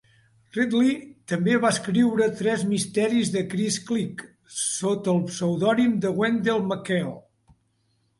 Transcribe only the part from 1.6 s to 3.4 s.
va escriure tres misteris